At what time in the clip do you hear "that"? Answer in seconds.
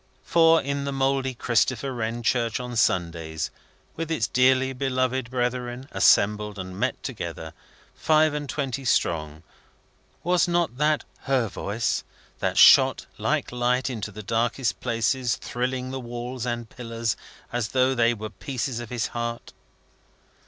10.79-11.03, 12.39-12.57